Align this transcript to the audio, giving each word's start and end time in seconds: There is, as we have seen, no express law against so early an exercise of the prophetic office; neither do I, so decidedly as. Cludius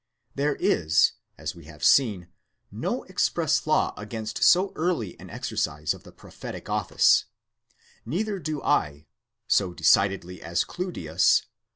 There 0.33 0.55
is, 0.55 1.11
as 1.37 1.53
we 1.53 1.65
have 1.65 1.83
seen, 1.83 2.27
no 2.71 3.03
express 3.03 3.67
law 3.67 3.93
against 3.95 4.41
so 4.43 4.73
early 4.75 5.15
an 5.19 5.29
exercise 5.29 5.93
of 5.93 6.01
the 6.01 6.11
prophetic 6.11 6.67
office; 6.67 7.25
neither 8.03 8.39
do 8.39 8.63
I, 8.63 9.05
so 9.45 9.75
decidedly 9.75 10.41
as. 10.41 10.63
Cludius 10.63 11.43